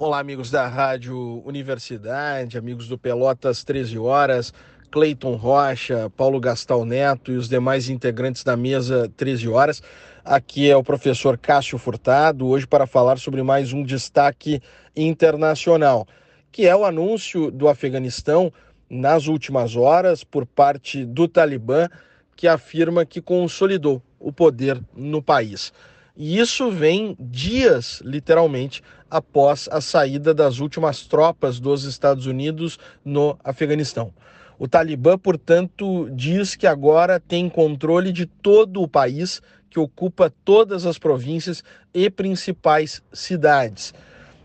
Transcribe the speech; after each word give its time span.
Olá, 0.00 0.20
amigos 0.20 0.48
da 0.48 0.64
Rádio 0.68 1.42
Universidade, 1.44 2.56
amigos 2.56 2.86
do 2.86 2.96
Pelotas 2.96 3.64
13 3.64 3.98
Horas, 3.98 4.54
Cleiton 4.92 5.34
Rocha, 5.34 6.08
Paulo 6.16 6.38
Gastal 6.38 6.84
Neto 6.84 7.32
e 7.32 7.36
os 7.36 7.48
demais 7.48 7.88
integrantes 7.88 8.44
da 8.44 8.56
mesa 8.56 9.10
13 9.16 9.48
Horas. 9.48 9.82
Aqui 10.24 10.70
é 10.70 10.76
o 10.76 10.84
professor 10.84 11.36
Cássio 11.36 11.78
Furtado, 11.78 12.46
hoje 12.46 12.64
para 12.64 12.86
falar 12.86 13.18
sobre 13.18 13.42
mais 13.42 13.72
um 13.72 13.82
destaque 13.82 14.62
internacional, 14.94 16.06
que 16.52 16.64
é 16.64 16.76
o 16.76 16.84
anúncio 16.84 17.50
do 17.50 17.66
Afeganistão 17.66 18.52
nas 18.88 19.26
últimas 19.26 19.74
horas 19.74 20.22
por 20.22 20.46
parte 20.46 21.04
do 21.04 21.26
Talibã, 21.26 21.88
que 22.36 22.46
afirma 22.46 23.04
que 23.04 23.20
consolidou 23.20 24.00
o 24.20 24.32
poder 24.32 24.80
no 24.94 25.20
país. 25.20 25.72
E 26.20 26.36
isso 26.36 26.68
vem 26.68 27.16
dias, 27.20 28.02
literalmente, 28.04 28.82
após 29.08 29.68
a 29.70 29.80
saída 29.80 30.34
das 30.34 30.58
últimas 30.58 31.06
tropas 31.06 31.60
dos 31.60 31.84
Estados 31.84 32.26
Unidos 32.26 32.76
no 33.04 33.38
Afeganistão. 33.44 34.12
O 34.58 34.66
Talibã, 34.66 35.16
portanto, 35.16 36.10
diz 36.10 36.56
que 36.56 36.66
agora 36.66 37.20
tem 37.20 37.48
controle 37.48 38.10
de 38.10 38.26
todo 38.26 38.82
o 38.82 38.88
país, 38.88 39.40
que 39.70 39.78
ocupa 39.78 40.34
todas 40.44 40.86
as 40.86 40.98
províncias 40.98 41.62
e 41.94 42.10
principais 42.10 43.00
cidades. 43.12 43.94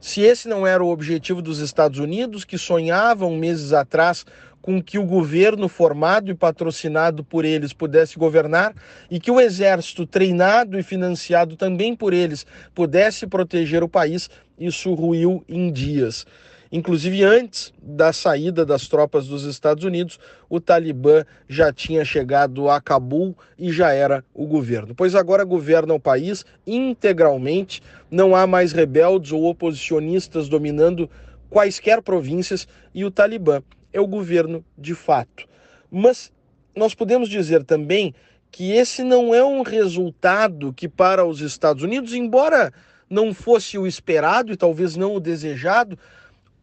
Se 0.00 0.20
esse 0.20 0.48
não 0.48 0.66
era 0.66 0.82
o 0.82 0.90
objetivo 0.90 1.42
dos 1.42 1.58
Estados 1.58 1.98
Unidos, 1.98 2.44
que 2.44 2.56
sonhavam 2.56 3.36
meses 3.36 3.72
atrás 3.72 4.24
com 4.62 4.82
que 4.82 4.98
o 4.98 5.04
governo 5.04 5.68
formado 5.68 6.30
e 6.30 6.34
patrocinado 6.34 7.24
por 7.24 7.44
eles 7.44 7.72
pudesse 7.72 8.18
governar 8.18 8.74
e 9.10 9.18
que 9.18 9.30
o 9.30 9.40
exército 9.40 10.06
treinado 10.06 10.78
e 10.78 10.82
financiado 10.82 11.56
também 11.56 11.96
por 11.96 12.12
eles 12.12 12.46
pudesse 12.74 13.26
proteger 13.26 13.82
o 13.82 13.88
país, 13.88 14.28
isso 14.58 14.92
ruiu 14.94 15.44
em 15.48 15.72
dias. 15.72 16.26
Inclusive, 16.70 17.24
antes 17.24 17.72
da 17.82 18.12
saída 18.12 18.64
das 18.64 18.88
tropas 18.88 19.26
dos 19.26 19.44
Estados 19.44 19.84
Unidos, 19.84 20.18
o 20.48 20.60
Talibã 20.60 21.24
já 21.48 21.72
tinha 21.72 22.04
chegado 22.04 22.68
a 22.68 22.80
Cabul 22.80 23.34
e 23.58 23.72
já 23.72 23.92
era 23.92 24.22
o 24.34 24.46
governo. 24.46 24.94
Pois 24.94 25.14
agora 25.14 25.44
governa 25.44 25.94
o 25.94 26.00
país 26.00 26.44
integralmente, 26.66 27.82
não 28.10 28.36
há 28.36 28.46
mais 28.46 28.72
rebeldes 28.72 29.32
ou 29.32 29.44
oposicionistas 29.44 30.48
dominando 30.48 31.08
quaisquer 31.48 32.02
províncias 32.02 32.68
e 32.94 33.04
o 33.04 33.10
Talibã 33.10 33.62
é 33.92 34.00
o 34.00 34.06
governo 34.06 34.62
de 34.76 34.94
fato. 34.94 35.46
Mas 35.90 36.30
nós 36.76 36.94
podemos 36.94 37.28
dizer 37.28 37.64
também 37.64 38.14
que 38.50 38.72
esse 38.72 39.02
não 39.02 39.34
é 39.34 39.44
um 39.44 39.62
resultado 39.62 40.72
que, 40.72 40.88
para 40.88 41.24
os 41.24 41.40
Estados 41.40 41.82
Unidos, 41.82 42.12
embora 42.12 42.72
não 43.08 43.32
fosse 43.32 43.78
o 43.78 43.86
esperado 43.86 44.52
e 44.52 44.56
talvez 44.56 44.96
não 44.96 45.14
o 45.14 45.20
desejado, 45.20 45.98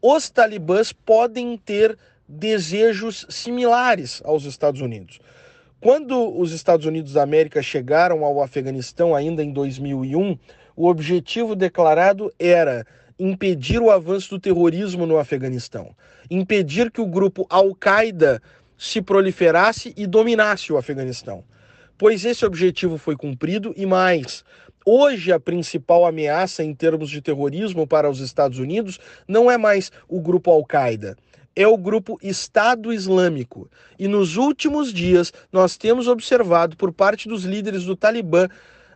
os 0.08 0.30
talibãs 0.30 0.92
podem 0.92 1.56
ter 1.56 1.98
desejos 2.28 3.26
similares 3.28 4.22
aos 4.24 4.44
Estados 4.44 4.80
Unidos. 4.80 5.18
Quando 5.80 6.38
os 6.38 6.52
Estados 6.52 6.86
Unidos 6.86 7.14
da 7.14 7.24
América 7.24 7.60
chegaram 7.60 8.24
ao 8.24 8.40
Afeganistão, 8.40 9.16
ainda 9.16 9.42
em 9.42 9.52
2001, 9.52 10.38
o 10.76 10.86
objetivo 10.86 11.56
declarado 11.56 12.32
era 12.38 12.86
impedir 13.18 13.80
o 13.80 13.90
avanço 13.90 14.30
do 14.30 14.38
terrorismo 14.38 15.06
no 15.06 15.18
Afeganistão, 15.18 15.90
impedir 16.30 16.92
que 16.92 17.00
o 17.00 17.06
grupo 17.06 17.44
Al-Qaeda 17.50 18.40
se 18.78 19.02
proliferasse 19.02 19.92
e 19.96 20.06
dominasse 20.06 20.72
o 20.72 20.76
Afeganistão. 20.76 21.42
Pois 21.98 22.24
esse 22.24 22.46
objetivo 22.46 22.96
foi 22.96 23.16
cumprido 23.16 23.74
e 23.76 23.84
mais. 23.84 24.44
Hoje, 24.88 25.32
a 25.32 25.40
principal 25.40 26.06
ameaça 26.06 26.62
em 26.62 26.72
termos 26.72 27.10
de 27.10 27.20
terrorismo 27.20 27.88
para 27.88 28.08
os 28.08 28.20
Estados 28.20 28.60
Unidos 28.60 29.00
não 29.26 29.50
é 29.50 29.58
mais 29.58 29.90
o 30.08 30.20
grupo 30.20 30.48
Al-Qaeda, 30.48 31.16
é 31.56 31.66
o 31.66 31.76
grupo 31.76 32.16
Estado 32.22 32.92
Islâmico. 32.92 33.68
E 33.98 34.06
nos 34.06 34.36
últimos 34.36 34.92
dias, 34.92 35.32
nós 35.50 35.76
temos 35.76 36.06
observado 36.06 36.76
por 36.76 36.92
parte 36.92 37.28
dos 37.28 37.42
líderes 37.42 37.84
do 37.84 37.96
Talibã 37.96 38.46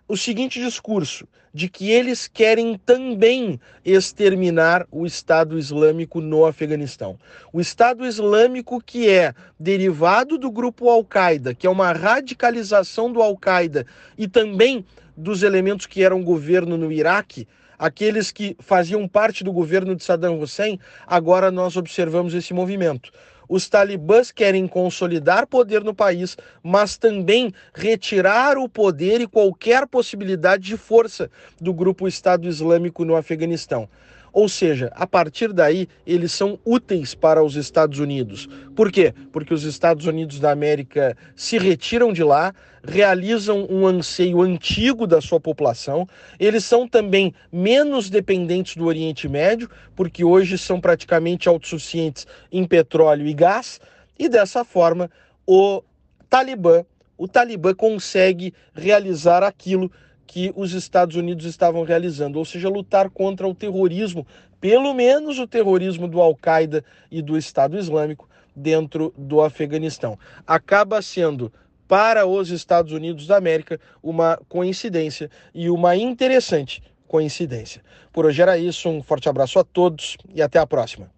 o 0.07 0.17
seguinte 0.17 0.61
discurso: 0.61 1.27
de 1.53 1.69
que 1.69 1.91
eles 1.91 2.29
querem 2.29 2.79
também 2.79 3.59
exterminar 3.85 4.87
o 4.93 5.05
Estado 5.05 5.59
Islâmico 5.59 6.21
no 6.21 6.47
Afeganistão. 6.47 7.19
O 7.53 7.61
Estado 7.61 8.07
Islâmico 8.07 8.81
que 8.81 9.11
é 9.11 9.35
derivado 9.59 10.39
do 10.39 10.53
grupo 10.53 10.89
Al-Qaeda, 10.89 11.53
que 11.53 11.67
é 11.67 11.71
uma 11.71 11.91
radicalização 11.91 13.13
do 13.13 13.21
Al-Qaeda 13.21 13.85
e 14.17 14.29
também 14.29 14.85
dos 15.21 15.43
elementos 15.43 15.87
que 15.87 16.03
eram 16.03 16.25
governo 16.25 16.77
no 16.79 16.91
Iraque, 16.91 17.47
aqueles 17.79 18.33
que 18.33 18.57
faziam 18.59 19.07
parte 19.07 19.45
do 19.45 19.53
governo 19.53 19.95
de 19.95 20.03
Saddam 20.03 20.41
Hussein, 20.41 20.81
agora 21.07 21.51
nós 21.51 21.77
observamos 21.77 22.33
esse 22.35 22.55
movimento. 22.55 23.13
Os 23.49 23.69
talibãs 23.69 24.31
querem 24.31 24.67
consolidar 24.67 25.47
poder 25.47 25.83
no 25.83 25.93
país, 25.93 26.37
mas 26.63 26.97
também 26.97 27.53
retirar 27.75 28.57
o 28.57 28.69
poder 28.69 29.21
e 29.21 29.27
qualquer 29.27 29.87
possibilidade 29.87 30.63
de 30.63 30.77
força 30.77 31.29
do 31.61 31.75
grupo 31.75 32.07
Estado 32.07 32.47
Islâmico 32.47 33.05
no 33.05 33.17
Afeganistão. 33.17 33.89
Ou 34.33 34.49
seja, 34.49 34.93
a 34.95 35.07
partir 35.07 35.53
daí, 35.53 35.89
eles 36.07 36.33
são 36.33 36.59
úteis 36.65 37.15
para 37.15 37.43
os 37.43 37.57
Estados 37.57 37.99
Unidos. 37.99 38.49
Por 38.75 38.91
quê? 38.91 39.15
Porque 39.33 39.53
os 39.53 39.65
Estados 39.65 40.07
Unidos 40.07 40.39
da 40.39 40.51
América 40.51 41.17
se 41.35 41.59
retiram 41.59 42.13
de 42.13 42.23
lá, 42.23 42.55
realizam 42.83 43.67
um 43.69 43.87
anseio 43.87 44.41
antigo 44.41 45.07
da 45.07 45.21
sua 45.21 45.41
população. 45.41 46.07
Eles 46.39 46.65
são 46.65 46.89
também 46.89 47.35
menos 47.53 48.09
dependentes 48.09 48.77
do 48.77 48.87
Oriente 48.87 49.29
Médio, 49.29 49.69
porque 49.95 50.25
hoje 50.25 50.57
são 50.57 50.81
praticamente 50.81 51.49
autossuficientes 51.49 52.27
em 52.51 52.65
petróleo 52.65 53.27
e 53.27 53.35
gás, 53.35 53.81
e 54.19 54.29
dessa 54.29 54.65
forma 54.65 55.11
o 55.47 55.83
Talibã, 56.29 56.85
o 57.19 57.27
Talibã 57.27 57.75
consegue 57.75 58.55
realizar 58.73 59.43
aquilo 59.43 59.91
que 60.31 60.53
os 60.55 60.75
Estados 60.75 61.17
Unidos 61.17 61.45
estavam 61.45 61.83
realizando, 61.83 62.39
ou 62.39 62.45
seja, 62.45 62.69
lutar 62.69 63.11
contra 63.11 63.49
o 63.49 63.55
terrorismo, 63.55 64.25
pelo 64.61 64.95
menos 64.95 65.41
o 65.41 65.47
terrorismo 65.47 66.07
do 66.07 66.21
Al-Qaeda 66.21 66.85
e 67.11 67.21
do 67.21 67.37
Estado 67.37 67.77
Islâmico 67.77 68.29
dentro 68.55 69.13
do 69.19 69.41
Afeganistão. 69.41 70.17
Acaba 70.47 71.03
sendo 71.03 71.53
para 71.89 72.27
os 72.27 72.49
Estados 72.51 72.93
Unidos 72.93 73.27
da 73.27 73.39
América 73.39 73.81
uma 74.01 74.41
coincidência 74.49 75.29
e 75.53 75.69
uma 75.69 75.97
interessante 75.97 76.81
coincidência. 77.09 77.83
Por 78.13 78.25
hoje 78.25 78.41
era 78.41 78.57
isso, 78.57 78.89
um 78.89 79.03
forte 79.03 79.29
abraço 79.29 79.59
a 79.59 79.65
todos 79.65 80.17
e 80.33 80.41
até 80.41 80.61
a 80.61 80.67
próxima. 80.67 81.11